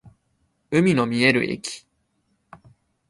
[0.71, 1.85] 海の見える駅